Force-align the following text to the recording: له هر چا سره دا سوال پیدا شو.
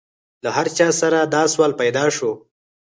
له 0.43 0.49
هر 0.55 0.67
چا 0.77 0.87
سره 1.01 1.19
دا 1.33 1.43
سوال 1.53 1.71
پیدا 1.81 2.05
شو. 2.15 2.31